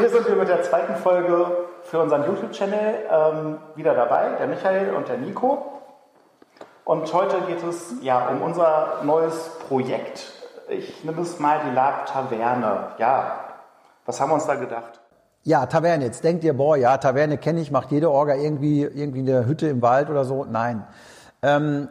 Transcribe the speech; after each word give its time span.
Hier 0.00 0.08
sind 0.08 0.26
wir 0.28 0.36
mit 0.36 0.48
der 0.48 0.62
zweiten 0.62 0.96
Folge 0.96 1.68
für 1.82 1.98
unseren 1.98 2.24
YouTube-Channel 2.24 2.94
ähm, 3.10 3.58
wieder 3.74 3.92
dabei, 3.92 4.30
der 4.38 4.46
Michael 4.46 4.94
und 4.94 5.08
der 5.08 5.18
Nico. 5.18 5.82
Und 6.86 7.12
heute 7.12 7.42
geht 7.42 7.62
es 7.62 7.92
ja 8.00 8.28
um 8.28 8.40
unser 8.40 9.02
neues 9.04 9.50
Projekt. 9.68 10.32
Ich 10.70 11.04
nehme 11.04 11.20
es 11.20 11.38
mal 11.38 11.60
die 11.68 11.74
Lab 11.74 12.06
Taverne. 12.06 12.92
Ja, 12.96 13.40
was 14.06 14.18
haben 14.18 14.30
wir 14.30 14.36
uns 14.36 14.46
da 14.46 14.54
gedacht? 14.54 15.02
Ja, 15.42 15.66
Taverne. 15.66 16.06
Jetzt 16.06 16.24
denkt 16.24 16.44
ihr, 16.44 16.56
boah, 16.56 16.78
ja, 16.78 16.96
Taverne 16.96 17.36
kenne 17.36 17.60
ich, 17.60 17.70
macht 17.70 17.90
jede 17.90 18.10
Orga 18.10 18.36
irgendwie, 18.36 18.80
irgendwie 18.80 19.20
eine 19.20 19.44
Hütte 19.44 19.68
im 19.68 19.82
Wald 19.82 20.08
oder 20.08 20.24
so. 20.24 20.46
Nein. 20.46 20.86
Ähm, 21.42 21.90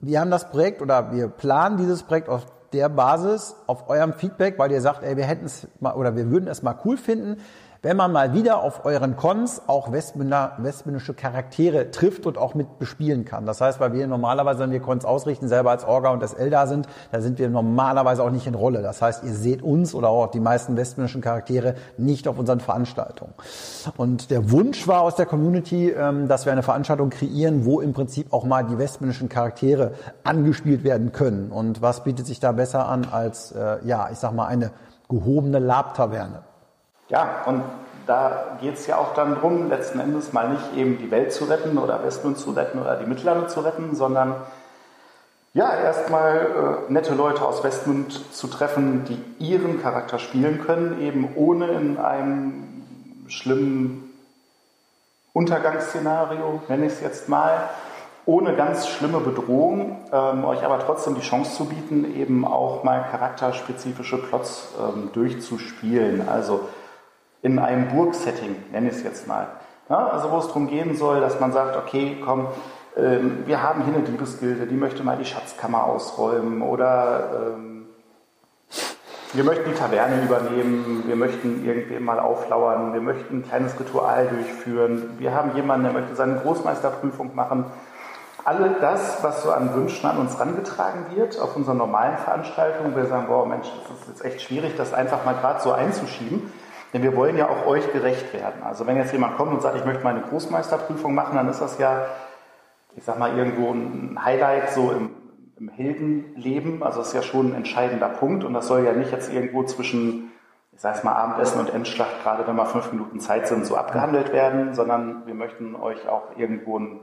wir 0.00 0.18
haben 0.18 0.32
das 0.32 0.50
Projekt 0.50 0.82
oder 0.82 1.12
wir 1.12 1.28
planen 1.28 1.76
dieses 1.76 2.02
Projekt 2.02 2.28
auf 2.28 2.46
der 2.74 2.88
Basis, 2.88 3.54
auf 3.66 3.88
eurem 3.88 4.12
Feedback, 4.12 4.58
weil 4.58 4.70
ihr 4.72 4.80
sagt, 4.80 5.02
ey, 5.02 5.16
wir 5.16 5.24
hätten 5.24 5.46
es 5.46 5.66
mal 5.80 5.94
oder 5.94 6.16
wir 6.16 6.30
würden 6.30 6.48
es 6.48 6.62
mal 6.62 6.76
cool 6.84 6.96
finden, 6.96 7.40
wenn 7.84 7.98
man 7.98 8.12
mal 8.12 8.32
wieder 8.32 8.62
auf 8.62 8.86
euren 8.86 9.14
Cons 9.14 9.60
auch 9.66 9.92
westmännische 9.92 11.12
Charaktere 11.12 11.90
trifft 11.90 12.24
und 12.24 12.38
auch 12.38 12.54
mit 12.54 12.78
bespielen 12.78 13.26
kann. 13.26 13.44
Das 13.44 13.60
heißt, 13.60 13.78
weil 13.78 13.92
wir 13.92 14.06
normalerweise, 14.06 14.60
wenn 14.60 14.70
wir 14.70 14.80
Cons 14.80 15.04
ausrichten, 15.04 15.48
selber 15.48 15.70
als 15.70 15.84
Orga 15.84 16.08
und 16.08 16.26
SL 16.26 16.48
da 16.48 16.66
sind, 16.66 16.88
da 17.12 17.20
sind 17.20 17.38
wir 17.38 17.50
normalerweise 17.50 18.24
auch 18.24 18.30
nicht 18.30 18.46
in 18.46 18.54
Rolle. 18.54 18.80
Das 18.80 19.02
heißt, 19.02 19.22
ihr 19.24 19.34
seht 19.34 19.60
uns 19.60 19.94
oder 19.94 20.08
auch 20.08 20.30
die 20.30 20.40
meisten 20.40 20.78
westmännischen 20.78 21.20
Charaktere 21.20 21.74
nicht 21.98 22.26
auf 22.26 22.38
unseren 22.38 22.60
Veranstaltungen. 22.60 23.34
Und 23.98 24.30
der 24.30 24.50
Wunsch 24.50 24.88
war 24.88 25.02
aus 25.02 25.16
der 25.16 25.26
Community, 25.26 25.90
ähm, 25.90 26.26
dass 26.26 26.46
wir 26.46 26.52
eine 26.52 26.62
Veranstaltung 26.62 27.10
kreieren, 27.10 27.66
wo 27.66 27.82
im 27.82 27.92
Prinzip 27.92 28.32
auch 28.32 28.46
mal 28.46 28.64
die 28.64 28.78
westmännischen 28.78 29.28
Charaktere 29.28 29.92
angespielt 30.24 30.84
werden 30.84 31.12
können. 31.12 31.50
Und 31.50 31.82
was 31.82 32.02
bietet 32.02 32.26
sich 32.26 32.40
da 32.40 32.52
besser 32.52 32.88
an 32.88 33.06
als, 33.10 33.52
äh, 33.52 33.76
ja, 33.84 34.08
ich 34.10 34.16
sag 34.16 34.32
mal, 34.32 34.46
eine 34.46 34.70
gehobene 35.10 35.58
Labtaverne? 35.58 36.53
Ja, 37.08 37.42
und 37.46 37.62
da 38.06 38.58
geht 38.60 38.74
es 38.74 38.86
ja 38.86 38.96
auch 38.96 39.14
dann 39.14 39.34
darum, 39.34 39.68
letzten 39.68 40.00
Endes 40.00 40.32
mal 40.32 40.48
nicht 40.50 40.76
eben 40.76 40.98
die 40.98 41.10
Welt 41.10 41.32
zu 41.32 41.44
retten 41.44 41.78
oder 41.78 42.02
Westmund 42.04 42.38
zu 42.38 42.50
retten 42.50 42.78
oder 42.78 42.96
die 42.96 43.06
Mittlere 43.06 43.46
zu 43.48 43.60
retten, 43.60 43.94
sondern 43.94 44.36
ja, 45.54 45.72
erstmal 45.72 46.84
äh, 46.88 46.92
nette 46.92 47.14
Leute 47.14 47.42
aus 47.42 47.62
Westmund 47.62 48.34
zu 48.34 48.48
treffen, 48.48 49.04
die 49.04 49.44
ihren 49.44 49.80
Charakter 49.80 50.18
spielen 50.18 50.60
können, 50.64 51.00
eben 51.00 51.28
ohne 51.36 51.68
in 51.68 51.96
einem 51.96 52.64
schlimmen 53.28 54.10
Untergangsszenario, 55.32 56.60
nenne 56.68 56.86
ich 56.86 56.94
es 56.94 57.00
jetzt 57.00 57.28
mal, 57.28 57.68
ohne 58.26 58.54
ganz 58.56 58.88
schlimme 58.88 59.20
Bedrohung, 59.20 59.98
ähm, 60.12 60.44
euch 60.44 60.64
aber 60.64 60.80
trotzdem 60.80 61.14
die 61.14 61.20
Chance 61.20 61.56
zu 61.56 61.66
bieten, 61.66 62.16
eben 62.16 62.44
auch 62.44 62.82
mal 62.82 63.04
charakterspezifische 63.10 64.16
Plots 64.16 64.68
ähm, 64.80 65.10
durchzuspielen. 65.12 66.26
Also 66.28 66.68
in 67.44 67.58
einem 67.58 67.88
Burgsetting, 67.88 68.56
nenne 68.72 68.88
ich 68.88 68.96
es 68.96 69.02
jetzt 69.02 69.28
mal. 69.28 69.46
Ja, 69.90 70.08
also 70.08 70.30
wo 70.30 70.38
es 70.38 70.46
darum 70.46 70.66
gehen 70.66 70.96
soll, 70.96 71.20
dass 71.20 71.40
man 71.40 71.52
sagt, 71.52 71.76
okay, 71.76 72.16
komm, 72.24 72.48
ähm, 72.96 73.42
wir 73.44 73.62
haben 73.62 73.84
hier 73.84 73.94
eine 73.94 74.02
Diebesgilde, 74.02 74.66
die 74.66 74.74
möchte 74.74 75.02
mal 75.02 75.18
die 75.18 75.26
Schatzkammer 75.26 75.84
ausräumen 75.84 76.62
oder 76.62 77.52
ähm, 77.54 77.86
wir 79.34 79.44
möchten 79.44 79.70
die 79.70 79.76
Taverne 79.76 80.22
übernehmen, 80.22 81.04
wir 81.06 81.16
möchten 81.16 81.66
irgendwem 81.66 82.04
mal 82.04 82.18
auflauern, 82.18 82.94
wir 82.94 83.02
möchten 83.02 83.38
ein 83.38 83.42
kleines 83.46 83.78
Ritual 83.78 84.26
durchführen, 84.28 85.16
wir 85.18 85.34
haben 85.34 85.54
jemanden, 85.54 85.84
der 85.84 85.92
möchte 85.92 86.16
seine 86.16 86.36
Großmeisterprüfung 86.36 87.34
machen. 87.34 87.66
Alle 88.46 88.76
das, 88.80 89.22
was 89.22 89.42
so 89.42 89.50
an 89.50 89.74
Wünschen 89.74 90.08
an 90.08 90.16
uns 90.16 90.40
rangetragen 90.40 91.14
wird, 91.14 91.38
auf 91.38 91.56
unseren 91.56 91.76
normalen 91.76 92.16
Veranstaltungen, 92.16 92.96
wir 92.96 93.04
sagen, 93.04 93.26
boah 93.26 93.44
Mensch, 93.44 93.66
das 93.86 94.00
ist 94.00 94.08
jetzt 94.08 94.24
echt 94.24 94.40
schwierig, 94.40 94.76
das 94.78 94.94
einfach 94.94 95.26
mal 95.26 95.34
gerade 95.34 95.60
so 95.60 95.72
einzuschieben. 95.72 96.50
Denn 96.94 97.02
wir 97.02 97.16
wollen 97.16 97.36
ja 97.36 97.48
auch 97.48 97.66
euch 97.66 97.92
gerecht 97.92 98.32
werden. 98.32 98.62
Also 98.62 98.86
wenn 98.86 98.96
jetzt 98.96 99.12
jemand 99.12 99.36
kommt 99.36 99.52
und 99.52 99.60
sagt, 99.60 99.76
ich 99.76 99.84
möchte 99.84 100.04
meine 100.04 100.20
Großmeisterprüfung 100.20 101.12
machen, 101.12 101.34
dann 101.34 101.48
ist 101.48 101.60
das 101.60 101.76
ja, 101.78 102.06
ich 102.94 103.02
sag 103.02 103.18
mal, 103.18 103.36
irgendwo 103.36 103.72
ein 103.72 104.24
Highlight 104.24 104.70
so 104.70 104.92
im, 104.92 105.10
im 105.58 105.68
Heldenleben. 105.68 106.84
Also 106.84 107.00
das 107.00 107.08
ist 107.08 107.14
ja 107.14 107.22
schon 107.22 107.50
ein 107.50 107.56
entscheidender 107.56 108.08
Punkt. 108.08 108.44
Und 108.44 108.54
das 108.54 108.68
soll 108.68 108.84
ja 108.84 108.92
nicht 108.92 109.10
jetzt 109.10 109.32
irgendwo 109.32 109.64
zwischen, 109.64 110.30
ich 110.72 110.80
sage 110.80 111.00
mal, 111.02 111.14
Abendessen 111.14 111.58
und 111.58 111.74
Endschlacht, 111.74 112.22
gerade 112.22 112.46
wenn 112.46 112.54
mal 112.54 112.64
fünf 112.66 112.92
Minuten 112.92 113.18
Zeit 113.18 113.48
sind, 113.48 113.66
so 113.66 113.74
abgehandelt 113.74 114.32
werden, 114.32 114.72
sondern 114.74 115.26
wir 115.26 115.34
möchten 115.34 115.74
euch 115.74 116.08
auch 116.08 116.36
irgendwo 116.36 116.78
ein, 116.78 117.00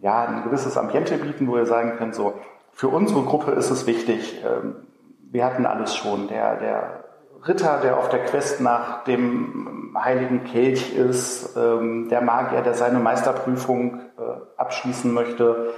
ja, 0.00 0.24
ein 0.24 0.42
gewisses 0.42 0.76
Ambiente 0.76 1.16
bieten, 1.16 1.46
wo 1.46 1.56
ihr 1.56 1.66
sagen 1.66 1.94
könnt, 1.96 2.16
so, 2.16 2.34
für 2.72 2.88
unsere 2.88 3.22
Gruppe 3.22 3.52
ist 3.52 3.70
es 3.70 3.86
wichtig, 3.86 4.42
ähm, 4.44 4.88
wir 5.30 5.44
hatten 5.44 5.64
alles 5.64 5.94
schon. 5.94 6.26
Der, 6.26 6.56
der 6.56 7.01
Ritter, 7.46 7.80
der 7.82 7.98
auf 7.98 8.08
der 8.08 8.24
Quest 8.24 8.60
nach 8.60 9.04
dem 9.04 9.96
heiligen 10.00 10.44
Kelch 10.44 10.94
ist, 10.94 11.56
ähm, 11.56 12.08
der 12.08 12.20
Magier, 12.20 12.62
der 12.62 12.74
seine 12.74 13.00
Meisterprüfung 13.00 14.00
äh, 14.16 14.22
abschließen 14.56 15.12
möchte, 15.12 15.74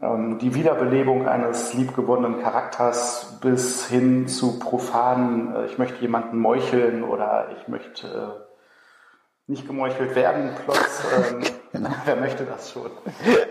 ähm, 0.00 0.38
die 0.38 0.54
Wiederbelebung 0.54 1.28
eines 1.28 1.74
liebgewonnenen 1.74 2.42
Charakters 2.42 3.38
bis 3.40 3.86
hin 3.86 4.28
zu 4.28 4.58
profanen, 4.58 5.54
äh, 5.54 5.66
ich 5.66 5.78
möchte 5.78 6.00
jemanden 6.00 6.38
meucheln 6.38 7.02
oder 7.04 7.48
ich 7.56 7.68
möchte 7.68 8.06
äh, 8.06 8.46
nicht 9.46 9.66
gemeuchelt 9.66 10.14
werden, 10.14 10.54
Plots, 10.64 11.04
ähm, 11.16 11.42
genau. 11.72 11.90
wer 12.06 12.16
möchte 12.16 12.44
das 12.44 12.70
schon? 12.70 12.90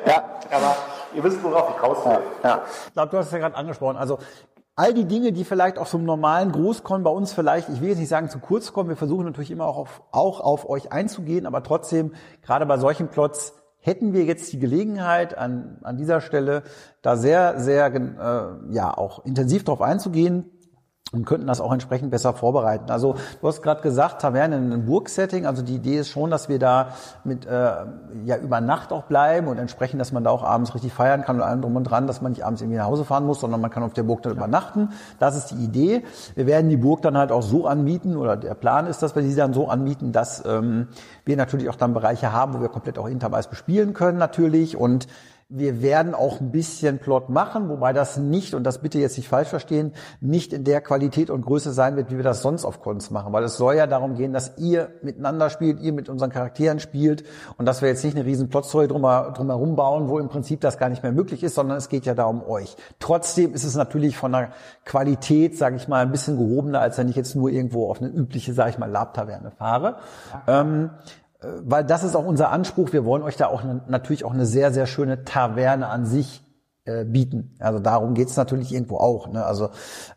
ja, 0.08 0.24
aber 0.52 0.76
ihr 1.14 1.24
wisst, 1.24 1.44
worauf 1.44 1.76
ich 1.76 1.84
raus 1.84 2.04
will. 2.06 2.20
Ja, 2.44 2.50
ja. 2.50 2.62
Ich 2.88 2.94
glaube, 2.94 3.12
du 3.12 3.18
hast 3.18 3.28
es 3.28 3.32
ja 3.32 3.40
gerade 3.40 3.56
angesprochen. 3.56 3.98
Also 3.98 4.18
all 4.76 4.94
die 4.94 5.06
Dinge, 5.06 5.32
die 5.32 5.46
vielleicht 5.46 5.78
auf 5.78 5.88
so 5.88 5.98
einem 5.98 6.06
normalen 6.06 6.52
Großkon 6.52 7.04
bei 7.04 7.10
uns 7.10 7.34
vielleicht, 7.34 7.70
ich 7.70 7.82
will 7.82 7.90
jetzt 7.90 8.00
nicht 8.00 8.10
sagen 8.10 8.30
zu 8.30 8.40
kurz 8.40 8.74
kommen, 8.74 8.90
wir 8.90 8.98
versuchen 8.98 9.26
natürlich 9.26 9.52
immer 9.52 9.66
auch 9.66 9.78
auf, 9.78 10.04
auch 10.12 10.40
auf 10.42 10.70
euch 10.70 10.92
einzugehen, 10.92 11.46
aber 11.46 11.64
trotzdem, 11.64 12.14
gerade 12.42 12.66
bei 12.66 12.78
solchen 12.78 13.08
Plots, 13.08 13.54
hätten 13.80 14.14
wir 14.14 14.24
jetzt 14.24 14.52
die 14.52 14.60
Gelegenheit, 14.60 15.38
an, 15.38 15.78
an 15.84 15.96
dieser 15.96 16.20
Stelle 16.20 16.64
da 17.04 17.16
sehr, 17.16 17.60
sehr, 17.60 17.94
äh, 17.94 18.74
ja, 18.74 18.98
auch 18.98 19.24
intensiv 19.26 19.64
drauf 19.64 19.82
einzugehen, 19.82 20.52
und 21.16 21.26
könnten 21.26 21.48
das 21.48 21.62
auch 21.62 21.72
entsprechend 21.72 22.12
besser 22.12 22.34
vorbereiten. 22.34 22.92
Also 22.92 23.16
du 23.42 23.48
hast 23.48 23.62
gerade 23.62 23.82
gesagt, 23.82 24.22
Taverne 24.22 24.58
in 24.58 24.72
einem 24.72 24.86
Burgsetting. 24.86 25.46
Also 25.46 25.62
die 25.62 25.76
Idee 25.76 26.00
ist 26.00 26.10
schon, 26.10 26.30
dass 26.30 26.50
wir 26.50 26.60
da 26.60 26.90
mit 27.24 27.46
äh, 27.46 27.50
ja 28.26 28.38
über 28.38 28.62
Nacht 28.62 28.92
auch 28.92 29.04
bleiben 29.04 29.48
und 29.48 29.58
entsprechend, 29.58 30.02
dass 30.02 30.12
man 30.12 30.24
da 30.24 30.30
auch 30.30 30.44
abends 30.44 30.76
richtig 30.76 30.94
feiern 30.94 31.24
kann 31.24 31.38
und 31.38 31.42
allem 31.42 31.62
drum 31.62 31.76
und 31.76 31.86
dran, 31.86 32.08
dass 32.08 32.22
man 32.22 32.32
nicht 32.32 32.46
abends 32.46 32.62
irgendwie 32.62 32.78
nach 32.78 32.88
Hause 32.88 33.06
fahren 33.06 33.26
muss, 33.26 33.40
sondern 33.40 33.62
man 33.62 33.72
kann 33.72 33.84
auf 33.84 33.94
der 33.94 34.04
Burg 34.04 34.22
dann 34.22 34.34
ja. 34.34 34.38
übernachten. 34.38 34.90
Das 35.20 35.36
ist 35.36 35.52
die 35.52 35.64
Idee. 35.64 36.04
Wir 36.36 36.46
werden 36.46 36.70
die 36.70 36.78
Burg 36.78 37.02
dann 37.02 37.18
halt 37.18 37.32
auch 37.32 37.44
so 37.44 37.66
anmieten 37.68 38.18
oder 38.18 38.36
der 38.38 38.54
Plan 38.54 38.88
ist, 38.88 39.02
dass 39.02 39.16
wir 39.16 39.24
sie 39.24 39.36
dann 39.36 39.54
so 39.54 39.68
anmieten, 39.70 40.12
dass 40.12 40.44
ähm, 40.46 40.88
wir 41.24 41.38
natürlich 41.38 41.70
auch 41.70 41.76
dann 41.76 41.94
Bereiche 41.94 42.32
haben, 42.32 42.54
wo 42.54 42.62
wir 42.62 42.70
komplett 42.70 43.00
auch 43.00 43.08
Intervice 43.08 43.48
bespielen 43.48 43.94
können 43.94 44.18
natürlich 44.18 44.78
und 44.78 45.08
wir 45.48 45.84
werden 45.84 46.16
auch 46.16 46.42
ein 46.42 46.52
bisschen 46.52 46.98
Plot 46.98 47.30
machen, 47.30 47.70
wobei 47.70 47.94
das 47.94 48.18
nicht, 48.18 48.56
und 48.56 48.64
das 48.64 48.80
bitte 48.82 48.98
jetzt 48.98 49.16
nicht 49.16 49.30
falsch 49.30 49.50
verstehen, 49.50 49.94
nicht 50.20 50.54
in 50.54 50.64
der 50.64 50.82
Qualität 50.82 51.30
und 51.30 51.44
Größe 51.44 51.72
sein 51.72 51.96
wird, 51.96 52.10
wie 52.10 52.18
wir 52.18 52.24
das 52.24 52.42
sonst 52.42 52.66
auf 52.66 52.82
Cons 52.82 53.12
machen. 53.12 53.32
Weil 53.32 53.44
es 53.44 53.56
soll 53.56 53.76
ja 53.76 53.86
darum 53.86 54.16
gehen, 54.16 54.34
dass 54.34 54.58
ihr 54.58 54.90
miteinander 55.04 55.52
spielt, 55.52 55.80
ihr 55.82 55.94
mit 55.94 56.10
unseren 56.10 56.32
Charakteren 56.32 56.80
spielt 56.80 57.24
und 57.58 57.68
dass 57.68 57.84
wir 57.84 57.90
jetzt 57.90 58.04
nicht 58.04 58.16
eine 58.16 58.26
riesen 58.26 58.50
Plotstory 58.50 58.88
drumherum 58.88 59.76
bauen, 59.76 60.10
wo 60.10 60.18
im 60.18 60.30
Prinzip 60.30 60.62
das 60.62 60.80
gar 60.80 60.90
nicht 60.90 61.04
mehr 61.04 61.12
möglich 61.12 61.44
ist, 61.44 61.54
sondern 61.54 61.78
es 61.78 61.90
geht 61.90 62.08
ja 62.08 62.16
da 62.16 62.26
um 62.26 62.42
euch. 62.44 62.76
Trotzdem 62.98 63.54
ist 63.54 63.66
es 63.66 63.76
natürlich 63.76 64.18
von 64.18 64.32
der 64.32 64.50
Qualität, 64.84 65.58
sage 65.60 65.76
ich 65.76 65.88
mal, 65.88 66.02
ein 66.02 66.12
bisschen 66.12 66.38
gehobener, 66.38 66.82
als 66.82 66.98
wenn 66.98 67.08
ich 67.08 67.16
jetzt 67.16 67.36
nur 67.36 67.52
irgendwo 67.52 67.92
auf 67.92 68.02
eine 68.02 68.10
übliche, 68.10 68.54
sage 68.54 68.72
ich 68.72 68.78
mal, 68.80 68.90
Lab-Taverne 68.90 69.52
fahre. 69.52 69.98
Ähm, 70.48 70.90
äh, 70.96 71.25
weil 71.64 71.84
das 71.84 72.04
ist 72.04 72.16
auch 72.16 72.26
unser 72.26 72.50
Anspruch. 72.52 72.94
Wir 72.94 73.06
wollen 73.06 73.24
euch 73.24 73.38
da 73.38 73.48
auch 73.48 73.64
ne, 73.64 73.82
natürlich 73.88 74.26
auch 74.26 74.34
eine 74.34 74.46
sehr, 74.46 74.72
sehr 74.72 74.86
schöne 74.86 75.24
Taverne 75.26 75.88
an 75.88 76.06
sich 76.06 76.44
äh, 76.86 77.04
bieten. 77.04 77.56
Also 77.60 77.80
darum 77.80 78.14
geht's 78.14 78.38
natürlich 78.38 78.72
irgendwo 78.72 78.98
auch. 78.98 79.28
Ne? 79.28 79.44
Also 79.44 79.70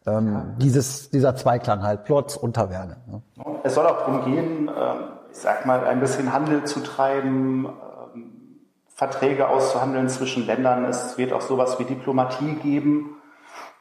ähm, 0.06 0.32
ja. 0.32 0.46
dieses, 0.58 1.10
dieser 1.10 1.34
Zweiklang 1.34 1.82
halt, 1.82 2.04
Plots 2.04 2.36
und 2.36 2.54
Taverne. 2.56 2.98
Ne? 3.06 3.22
Es 3.62 3.74
soll 3.74 3.86
auch 3.86 3.98
darum 3.98 4.24
gehen, 4.24 4.68
äh, 4.68 4.72
ich 5.30 5.38
sag 5.38 5.64
mal, 5.64 5.86
ein 5.86 6.00
bisschen 6.00 6.32
Handel 6.32 6.64
zu 6.64 6.80
treiben, 6.80 7.66
äh, 7.66 7.68
Verträge 8.94 9.48
auszuhandeln 9.48 10.08
zwischen 10.08 10.44
Ländern. 10.44 10.84
Es 10.84 11.16
wird 11.16 11.32
auch 11.32 11.40
sowas 11.40 11.78
wie 11.78 11.84
Diplomatie 11.84 12.56
geben 12.56 13.16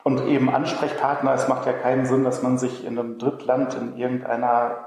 und 0.03 0.25
eben 0.25 0.49
Ansprechpartner. 0.49 1.33
Es 1.33 1.49
macht 1.49 1.65
ja 1.65 1.73
keinen 1.73 2.05
Sinn, 2.05 2.23
dass 2.23 2.41
man 2.41 2.57
sich 2.57 2.85
in 2.85 2.97
einem 2.97 3.17
Drittland 3.17 3.75
in 3.75 3.97
irgendeiner 3.97 4.85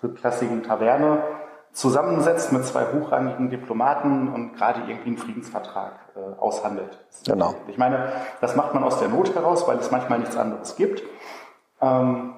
drittklassigen 0.00 0.64
Taverne 0.64 1.22
zusammensetzt 1.78 2.50
mit 2.50 2.64
zwei 2.64 2.86
hochrangigen 2.92 3.50
Diplomaten 3.50 4.32
und 4.34 4.56
gerade 4.56 4.80
irgendwie 4.88 5.10
einen 5.10 5.16
Friedensvertrag 5.16 5.92
äh, 6.16 6.40
aushandelt. 6.40 6.98
Genau. 7.24 7.54
Ich 7.68 7.78
meine, 7.78 8.10
das 8.40 8.56
macht 8.56 8.74
man 8.74 8.82
aus 8.82 8.98
der 8.98 9.08
Not 9.08 9.32
heraus, 9.32 9.68
weil 9.68 9.78
es 9.78 9.92
manchmal 9.92 10.18
nichts 10.18 10.36
anderes 10.36 10.74
gibt. 10.74 11.04
Ähm, 11.80 12.34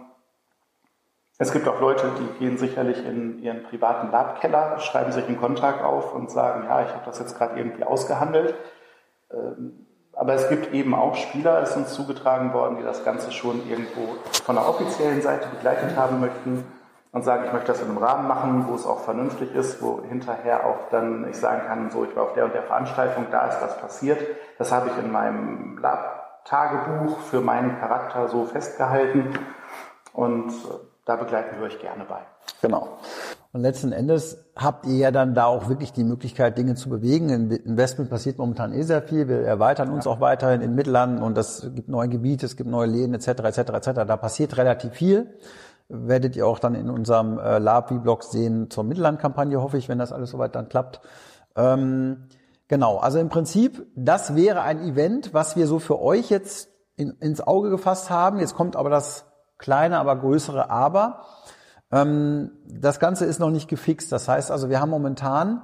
es 1.38 1.52
gibt 1.52 1.66
auch 1.68 1.80
Leute, 1.80 2.10
die 2.18 2.38
gehen 2.38 2.58
sicherlich 2.58 3.02
in 3.06 3.42
ihren 3.42 3.62
privaten 3.62 4.10
Labkeller, 4.10 4.78
schreiben 4.78 5.10
sich 5.10 5.26
einen 5.26 5.40
Kontrakt 5.40 5.82
auf 5.82 6.14
und 6.14 6.30
sagen, 6.30 6.64
ja, 6.64 6.82
ich 6.82 6.90
habe 6.90 7.06
das 7.06 7.18
jetzt 7.18 7.38
gerade 7.38 7.58
irgendwie 7.58 7.84
ausgehandelt. 7.84 8.54
Ähm, 9.32 9.86
aber 10.12 10.34
es 10.34 10.50
gibt 10.50 10.74
eben 10.74 10.94
auch 10.94 11.14
Spieler, 11.14 11.62
ist 11.62 11.74
uns 11.78 11.94
zugetragen 11.94 12.52
worden, 12.52 12.76
die 12.76 12.82
das 12.82 13.06
Ganze 13.06 13.32
schon 13.32 13.66
irgendwo 13.70 14.16
von 14.44 14.56
der 14.56 14.68
offiziellen 14.68 15.22
Seite 15.22 15.48
begleitet 15.48 15.96
haben 15.96 16.20
möchten 16.20 16.66
und 17.12 17.22
sagen, 17.22 17.44
ich 17.46 17.52
möchte 17.52 17.72
das 17.72 17.82
in 17.82 17.88
einem 17.88 17.98
Rahmen 17.98 18.28
machen, 18.28 18.66
wo 18.68 18.74
es 18.74 18.86
auch 18.86 19.00
vernünftig 19.00 19.54
ist, 19.54 19.82
wo 19.82 20.02
hinterher 20.02 20.66
auch 20.66 20.88
dann 20.90 21.28
ich 21.28 21.36
sagen 21.36 21.62
kann, 21.66 21.90
so, 21.90 22.04
ich 22.04 22.14
war 22.14 22.24
auf 22.24 22.34
der 22.34 22.44
und 22.44 22.54
der 22.54 22.62
Veranstaltung, 22.62 23.26
da 23.30 23.48
ist 23.48 23.60
das 23.60 23.78
passiert. 23.78 24.20
Das 24.58 24.70
habe 24.70 24.90
ich 24.90 25.04
in 25.04 25.10
meinem 25.10 25.78
Lab-Tagebuch 25.78 27.18
für 27.18 27.40
meinen 27.40 27.78
Charakter 27.78 28.28
so 28.28 28.44
festgehalten 28.44 29.30
und 30.12 30.50
äh, 30.50 30.90
da 31.04 31.16
begleiten 31.16 31.58
wir 31.58 31.66
euch 31.66 31.80
gerne 31.80 32.04
bei. 32.04 32.20
Genau. 32.62 32.98
Und 33.52 33.62
letzten 33.62 33.90
Endes 33.90 34.44
habt 34.54 34.86
ihr 34.86 34.96
ja 34.96 35.10
dann 35.10 35.34
da 35.34 35.46
auch 35.46 35.68
wirklich 35.68 35.92
die 35.92 36.04
Möglichkeit, 36.04 36.56
Dinge 36.56 36.76
zu 36.76 36.88
bewegen. 36.88 37.30
Im 37.30 37.50
Investment 37.50 38.08
passiert 38.08 38.38
momentan 38.38 38.72
eh 38.72 38.82
sehr 38.82 39.02
viel. 39.02 39.26
Wir 39.26 39.40
erweitern 39.40 39.90
uns 39.90 40.06
auch 40.06 40.20
weiterhin 40.20 40.60
in 40.60 40.76
Mittelland 40.76 41.20
und 41.20 41.36
es 41.36 41.68
gibt 41.74 41.88
neue 41.88 42.08
Gebiete, 42.08 42.46
es 42.46 42.56
gibt 42.56 42.70
neue 42.70 42.86
Läden 42.86 43.12
etc. 43.14 43.28
etc. 43.28 43.58
etc. 43.58 43.90
Da 44.06 44.16
passiert 44.16 44.56
relativ 44.56 44.92
viel. 44.92 45.34
Werdet 45.92 46.36
ihr 46.36 46.46
auch 46.46 46.60
dann 46.60 46.74
in 46.74 46.88
unserem 46.88 47.38
äh, 47.38 47.58
Lab-V-Blog 47.58 48.22
sehen 48.22 48.70
zur 48.70 48.84
Mittelland-Kampagne, 48.84 49.60
hoffe 49.60 49.76
ich, 49.76 49.88
wenn 49.88 49.98
das 49.98 50.12
alles 50.12 50.30
soweit 50.30 50.54
dann 50.54 50.68
klappt. 50.68 51.00
Ähm, 51.56 52.28
genau, 52.68 52.98
also 52.98 53.18
im 53.18 53.28
Prinzip, 53.28 53.86
das 53.96 54.36
wäre 54.36 54.62
ein 54.62 54.80
Event, 54.80 55.34
was 55.34 55.56
wir 55.56 55.66
so 55.66 55.80
für 55.80 56.00
euch 56.00 56.30
jetzt 56.30 56.68
in, 56.96 57.10
ins 57.20 57.40
Auge 57.40 57.70
gefasst 57.70 58.08
haben. 58.08 58.38
Jetzt 58.38 58.54
kommt 58.54 58.76
aber 58.76 58.90
das 58.90 59.26
kleine, 59.58 59.98
aber 59.98 60.16
größere 60.16 60.70
Aber. 60.70 61.22
Ähm, 61.90 62.52
das 62.66 63.00
Ganze 63.00 63.24
ist 63.24 63.40
noch 63.40 63.50
nicht 63.50 63.68
gefixt. 63.68 64.12
Das 64.12 64.28
heißt 64.28 64.50
also, 64.50 64.68
wir 64.68 64.80
haben 64.80 64.90
momentan 64.90 65.62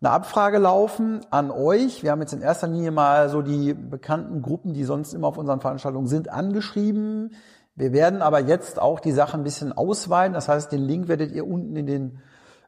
eine 0.00 0.10
Abfrage 0.10 0.58
laufen 0.58 1.20
an 1.30 1.50
euch. 1.50 2.02
Wir 2.02 2.10
haben 2.10 2.20
jetzt 2.20 2.32
in 2.32 2.42
erster 2.42 2.66
Linie 2.66 2.90
mal 2.90 3.28
so 3.28 3.40
die 3.40 3.72
bekannten 3.72 4.42
Gruppen, 4.42 4.74
die 4.74 4.84
sonst 4.84 5.14
immer 5.14 5.28
auf 5.28 5.38
unseren 5.38 5.60
Veranstaltungen 5.60 6.08
sind, 6.08 6.28
angeschrieben. 6.28 7.34
Wir 7.74 7.92
werden 7.92 8.20
aber 8.20 8.40
jetzt 8.40 8.80
auch 8.80 9.00
die 9.00 9.12
Sache 9.12 9.36
ein 9.36 9.44
bisschen 9.44 9.72
ausweiten. 9.72 10.34
Das 10.34 10.48
heißt, 10.48 10.72
den 10.72 10.82
Link 10.82 11.08
werdet 11.08 11.32
ihr 11.32 11.46
unten 11.46 11.76
in 11.76 11.86
den 11.86 12.18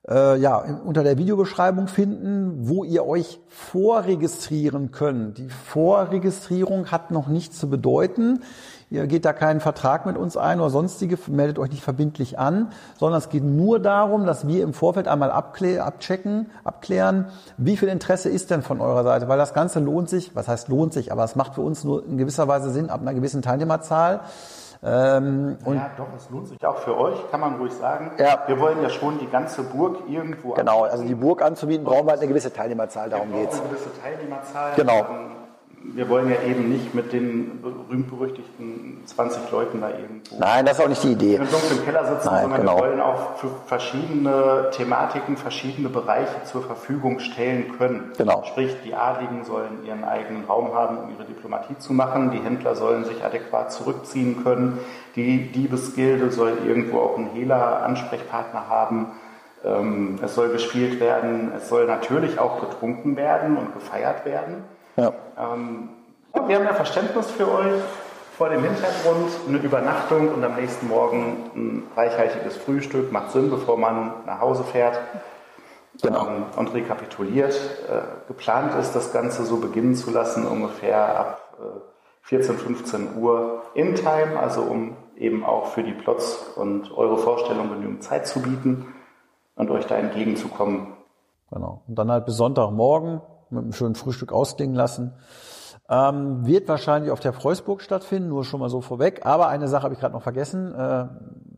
äh, 0.08 0.38
ja, 0.38 0.58
unter 0.84 1.02
der 1.02 1.18
Videobeschreibung 1.18 1.88
finden, 1.88 2.68
wo 2.68 2.84
ihr 2.84 3.06
euch 3.06 3.40
vorregistrieren 3.48 4.90
könnt. 4.90 5.38
Die 5.38 5.48
Vorregistrierung 5.48 6.90
hat 6.90 7.10
noch 7.10 7.26
nichts 7.26 7.58
zu 7.58 7.70
bedeuten. 7.70 8.42
Ihr 8.90 9.06
geht 9.06 9.24
da 9.24 9.32
keinen 9.32 9.60
Vertrag 9.60 10.04
mit 10.06 10.18
uns 10.18 10.36
ein 10.36 10.60
oder 10.60 10.70
sonstige, 10.70 11.18
meldet 11.28 11.58
euch 11.58 11.70
nicht 11.70 11.82
verbindlich 11.82 12.38
an, 12.38 12.70
sondern 12.98 13.18
es 13.18 13.30
geht 13.30 13.42
nur 13.42 13.80
darum, 13.80 14.26
dass 14.26 14.46
wir 14.46 14.62
im 14.62 14.74
Vorfeld 14.74 15.08
einmal 15.08 15.30
abchecken, 15.30 16.50
abklären, 16.64 17.26
wie 17.56 17.76
viel 17.76 17.88
Interesse 17.88 18.28
ist 18.28 18.50
denn 18.50 18.62
von 18.62 18.80
eurer 18.80 19.02
Seite, 19.02 19.26
weil 19.26 19.38
das 19.38 19.54
Ganze 19.54 19.80
lohnt 19.80 20.10
sich, 20.10 20.36
was 20.36 20.48
heißt 20.48 20.68
lohnt 20.68 20.92
sich, 20.92 21.10
aber 21.10 21.24
es 21.24 21.34
macht 21.34 21.54
für 21.54 21.62
uns 21.62 21.82
nur 21.82 22.06
in 22.06 22.18
gewisser 22.18 22.46
Weise 22.46 22.70
Sinn 22.70 22.90
ab 22.90 23.00
einer 23.00 23.14
gewissen 23.14 23.42
Teilnehmerzahl. 23.42 24.20
Ähm, 24.86 25.56
und 25.64 25.76
ja, 25.76 25.90
doch, 25.96 26.08
es 26.14 26.28
lohnt 26.28 26.48
sich 26.48 26.64
auch 26.64 26.76
für 26.76 26.96
euch, 26.98 27.16
kann 27.30 27.40
man 27.40 27.56
ruhig 27.56 27.72
sagen. 27.72 28.12
Ja. 28.18 28.42
Wir 28.46 28.60
wollen 28.60 28.82
ja 28.82 28.90
schon 28.90 29.18
die 29.18 29.28
ganze 29.28 29.62
Burg 29.62 30.08
irgendwo. 30.08 30.52
Genau, 30.52 30.84
also 30.84 31.04
die 31.04 31.14
Burg 31.14 31.40
anzubieten, 31.40 31.84
brauchen 31.84 32.06
wir 32.06 32.10
halt 32.10 32.20
eine 32.20 32.28
gewisse 32.28 32.52
Teilnehmerzahl, 32.52 33.08
darum 33.08 33.32
geht 33.32 33.50
es. 33.50 33.60
Eine 33.60 33.70
gewisse 33.70 34.00
Teilnehmerzahl. 34.00 34.72
Genau. 34.76 34.98
Ähm, 34.98 35.33
wir 35.92 36.08
wollen 36.08 36.30
ja 36.30 36.36
eben 36.48 36.70
nicht 36.70 36.94
mit 36.94 37.12
den 37.12 37.60
berühmt-berüchtigten 37.60 39.02
20 39.04 39.50
Leuten 39.50 39.80
da 39.80 39.90
irgendwo. 39.90 40.38
Nein, 40.38 40.64
das 40.64 40.78
ist 40.78 40.84
auch 40.84 40.88
nicht 40.88 41.02
die 41.02 41.12
Idee. 41.12 41.34
Im 41.36 41.50
dunklen 41.50 41.84
Keller 41.84 42.06
sitzen, 42.06 42.28
Nein, 42.28 42.42
sondern 42.42 42.60
genau. 42.62 42.76
wir 42.76 42.82
wollen 42.82 43.00
auch 43.00 43.36
für 43.36 43.48
verschiedene 43.66 44.70
Thematiken, 44.72 45.36
verschiedene 45.36 45.90
Bereiche 45.90 46.42
zur 46.44 46.62
Verfügung 46.62 47.18
stellen 47.18 47.76
können. 47.76 48.12
Genau. 48.16 48.42
Sprich, 48.44 48.74
die 48.84 48.94
Adligen 48.94 49.44
sollen 49.44 49.84
ihren 49.86 50.04
eigenen 50.04 50.44
Raum 50.46 50.74
haben, 50.74 50.98
um 50.98 51.10
ihre 51.10 51.24
Diplomatie 51.24 51.76
zu 51.78 51.92
machen. 51.92 52.30
Die 52.30 52.38
Händler 52.38 52.74
sollen 52.76 53.04
sich 53.04 53.22
adäquat 53.22 53.72
zurückziehen 53.72 54.42
können. 54.42 54.78
Die 55.16 55.52
Diebesgilde 55.52 56.30
soll 56.30 56.58
irgendwo 56.66 57.00
auch 57.00 57.18
einen 57.18 57.28
Hehler-Ansprechpartner 57.34 58.68
haben. 58.68 59.12
Ähm, 59.64 60.18
es 60.22 60.34
soll 60.34 60.48
gespielt 60.48 60.98
werden. 60.98 61.52
Es 61.56 61.68
soll 61.68 61.86
natürlich 61.86 62.38
auch 62.38 62.60
getrunken 62.60 63.16
werden 63.16 63.56
und 63.56 63.74
gefeiert 63.74 64.24
werden. 64.24 64.64
Ja. 64.96 65.12
Ähm, 65.38 65.88
wir 66.32 66.56
haben 66.56 66.64
ja 66.64 66.74
Verständnis 66.74 67.30
für 67.30 67.50
euch 67.50 67.82
vor 68.36 68.48
dem 68.48 68.64
Hintergrund, 68.64 69.30
eine 69.46 69.58
Übernachtung 69.58 70.28
und 70.28 70.42
am 70.42 70.56
nächsten 70.56 70.88
Morgen 70.88 71.50
ein 71.54 71.82
reichhaltiges 71.96 72.56
Frühstück 72.56 73.12
macht 73.12 73.30
Sinn, 73.30 73.48
bevor 73.48 73.76
man 73.76 74.12
nach 74.26 74.40
Hause 74.40 74.64
fährt 74.64 74.98
genau. 76.02 76.26
ähm, 76.26 76.44
und 76.56 76.74
rekapituliert. 76.74 77.54
Äh, 77.88 78.26
geplant 78.26 78.74
ist, 78.74 78.92
das 78.92 79.12
Ganze 79.12 79.44
so 79.44 79.58
beginnen 79.58 79.94
zu 79.94 80.10
lassen, 80.10 80.46
ungefähr 80.46 81.18
ab 81.18 81.58
äh, 81.60 81.80
14, 82.22 82.56
15 82.56 83.18
Uhr 83.18 83.62
in 83.74 83.94
Time, 83.94 84.38
also 84.40 84.62
um 84.62 84.96
eben 85.16 85.44
auch 85.44 85.66
für 85.66 85.84
die 85.84 85.92
Plots 85.92 86.52
und 86.56 86.90
eure 86.96 87.18
Vorstellung 87.18 87.68
genügend 87.70 88.02
Zeit 88.02 88.26
zu 88.26 88.42
bieten 88.42 88.94
und 89.54 89.70
euch 89.70 89.86
da 89.86 89.96
entgegenzukommen. 89.96 90.94
Genau. 91.52 91.82
Und 91.86 91.96
dann 91.96 92.10
halt 92.10 92.26
bis 92.26 92.36
Sonntagmorgen 92.36 93.20
mit 93.54 93.64
einem 93.64 93.72
schönen 93.72 93.94
Frühstück 93.94 94.32
ausklingen 94.32 94.74
lassen. 94.74 95.12
Ähm, 95.88 96.46
wird 96.46 96.68
wahrscheinlich 96.68 97.10
auf 97.10 97.20
der 97.20 97.32
Freusburg 97.32 97.82
stattfinden, 97.82 98.28
nur 98.28 98.44
schon 98.44 98.60
mal 98.60 98.70
so 98.70 98.80
vorweg. 98.80 99.26
Aber 99.26 99.48
eine 99.48 99.68
Sache 99.68 99.84
habe 99.84 99.94
ich 99.94 100.00
gerade 100.00 100.14
noch 100.14 100.22
vergessen. 100.22 100.74
Äh, 100.74 101.08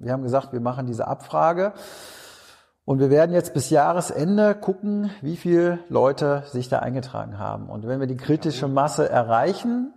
wir 0.00 0.12
haben 0.12 0.22
gesagt, 0.22 0.52
wir 0.52 0.60
machen 0.60 0.87
diese 0.87 1.06
Abfrage. 1.06 1.72
Und 2.84 3.00
wir 3.00 3.10
werden 3.10 3.32
jetzt 3.32 3.52
bis 3.52 3.70
Jahresende 3.70 4.54
gucken, 4.54 5.10
wie 5.20 5.37
viele 5.37 5.81
Leute 5.88 6.44
sich 6.46 6.69
da 6.69 6.78
eingetragen 6.78 7.38
haben. 7.38 7.69
Und 7.69 7.87
wenn 7.87 7.99
wir 7.99 8.06
die 8.06 8.16
kritische 8.16 8.68
Masse 8.68 9.09
erreichen, 9.09 9.92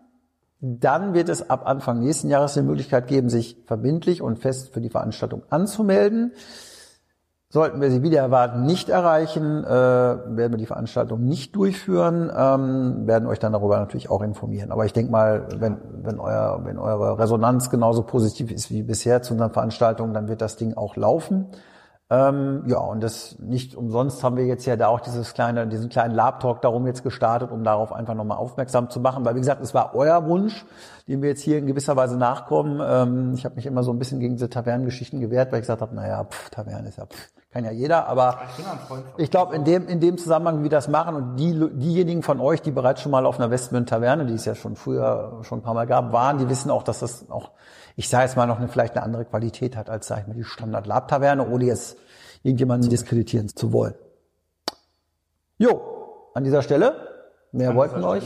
dann 0.59 1.13
wird 1.13 1.29
es 1.29 1.49
ab 1.49 1.67
Anfang 1.67 1.99
nächsten 1.99 2.29
Jahres 2.29 2.55
die 2.55 2.61
Möglichkeit 2.61 3.07
geben, 3.07 3.29
sich 3.29 3.57
verbindlich 3.65 4.21
und 4.21 4.39
fest 4.39 4.73
für 4.73 4.81
die 4.81 4.89
Veranstaltung 4.89 5.43
anzumelden. 5.49 6.33
Sollten 7.51 7.81
wir 7.81 7.89
sie 7.89 8.03
wieder 8.03 8.19
erwarten 8.19 8.67
nicht 8.67 8.89
erreichen, 8.89 9.63
äh, 9.63 9.69
werden 9.69 10.51
wir 10.51 10.57
die 10.57 10.67
Veranstaltung 10.67 11.25
nicht 11.25 11.55
durchführen, 11.55 12.31
ähm, 12.35 13.07
werden 13.07 13.27
euch 13.27 13.39
dann 13.39 13.53
darüber 13.53 13.79
natürlich 13.79 14.11
auch 14.11 14.21
informieren. 14.21 14.71
Aber 14.71 14.85
ich 14.85 14.93
denke 14.93 15.11
mal, 15.11 15.47
wenn, 15.57 15.79
wenn, 16.03 16.19
euer, 16.19 16.61
wenn 16.63 16.77
eure 16.77 17.17
Resonanz 17.17 17.71
genauso 17.71 18.03
positiv 18.03 18.51
ist 18.51 18.69
wie 18.69 18.83
bisher 18.83 19.23
zu 19.23 19.33
unseren 19.33 19.51
Veranstaltungen, 19.51 20.13
dann 20.13 20.27
wird 20.27 20.41
das 20.41 20.57
Ding 20.57 20.75
auch 20.75 20.95
laufen. 20.95 21.47
Ähm, 22.11 22.63
ja, 22.67 22.79
und 22.79 23.01
das 23.01 23.37
nicht 23.39 23.75
umsonst 23.75 24.23
haben 24.23 24.35
wir 24.35 24.45
jetzt 24.45 24.65
ja 24.65 24.75
da 24.75 24.87
auch 24.87 24.99
dieses 24.99 25.33
kleine, 25.33 25.67
diesen 25.67 25.89
kleinen 25.89 26.13
Lab-Talk 26.13 26.61
darum 26.61 26.87
jetzt 26.87 27.03
gestartet, 27.03 27.51
um 27.51 27.63
darauf 27.63 27.93
einfach 27.93 28.15
nochmal 28.15 28.37
aufmerksam 28.37 28.91
zu 28.91 28.99
machen. 28.99 29.25
Weil 29.25 29.33
wie 29.35 29.39
gesagt, 29.39 29.61
es 29.63 29.73
war 29.73 29.95
euer 29.95 30.27
Wunsch, 30.27 30.65
dem 31.07 31.23
wir 31.23 31.29
jetzt 31.29 31.41
hier 31.41 31.57
in 31.57 31.65
gewisser 31.67 31.95
Weise 31.95 32.17
nachkommen. 32.17 32.79
Ähm, 32.83 33.33
ich 33.33 33.45
habe 33.45 33.55
mich 33.55 33.67
immer 33.67 33.83
so 33.83 33.91
ein 33.91 33.97
bisschen 33.97 34.19
gegen 34.19 34.35
diese 34.35 34.49
Tavernengeschichten 34.49 35.19
gewehrt, 35.19 35.51
weil 35.51 35.59
ich 35.59 35.63
gesagt 35.63 35.81
habe, 35.81 35.95
naja, 35.95 36.23
pff, 36.25 36.49
Taverne 36.49 36.89
ist 36.89 36.97
ja, 36.97 37.05
pff, 37.05 37.29
kann 37.51 37.65
ja 37.65 37.71
jeder, 37.71 38.07
aber 38.07 38.41
ich, 39.17 39.23
ich 39.23 39.31
glaube, 39.31 39.55
in 39.55 39.63
dem, 39.63 39.87
in 39.87 39.99
dem 39.99 40.17
Zusammenhang, 40.17 40.59
wie 40.59 40.63
wir 40.63 40.69
das 40.69 40.87
machen 40.87 41.15
und 41.15 41.35
die, 41.37 41.53
diejenigen 41.73 42.21
von 42.21 42.39
euch, 42.39 42.61
die 42.61 42.69
bereits 42.69 43.01
schon 43.01 43.11
mal 43.11 43.25
auf 43.25 43.39
einer 43.39 43.49
Westmünd 43.49 43.89
Taverne, 43.89 44.25
die 44.25 44.35
es 44.35 44.45
ja 44.45 44.53
schon 44.53 44.75
früher 44.75 45.39
schon 45.41 45.59
ein 45.59 45.61
paar 45.63 45.73
Mal 45.73 45.87
gab, 45.87 46.11
waren, 46.11 46.37
die 46.37 46.47
wissen 46.47 46.69
auch, 46.69 46.83
dass 46.83 46.99
das 46.99 47.29
auch 47.31 47.51
ich 47.99 48.07
sage 48.07 48.23
jetzt 48.23 48.37
mal, 48.37 48.45
noch 48.45 48.59
eine, 48.59 48.69
vielleicht 48.69 48.95
eine 48.95 49.03
andere 49.03 49.25
Qualität 49.25 49.75
hat 49.75 49.89
als, 49.89 50.07
sag 50.07 50.21
ich 50.21 50.27
mal, 50.27 50.33
die 50.33 50.45
Standard-Lab-Taverne, 50.45 51.45
ohne 51.45 51.65
jetzt 51.65 51.97
irgendjemanden 52.43 52.89
diskreditieren 52.89 53.49
zu 53.49 53.73
wollen. 53.73 53.93
Jo, 55.57 55.81
an 56.33 56.45
dieser 56.45 56.61
Stelle, 56.61 56.95
mehr 57.51 57.71
an 57.71 57.75
wollten 57.75 57.99
wir 57.99 58.07
euch 58.07 58.23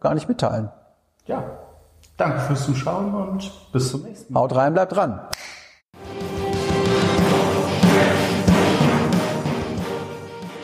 gar 0.00 0.14
nicht 0.14 0.26
mitteilen. 0.26 0.70
Ja, 1.26 1.44
danke 2.16 2.40
fürs 2.40 2.64
Zuschauen 2.64 3.14
und 3.14 3.52
bis 3.72 3.90
zum 3.90 4.04
nächsten 4.04 4.32
Mal. 4.32 4.40
Haut 4.40 4.54
rein, 4.54 4.72
bleibt 4.72 4.96
dran. 4.96 5.20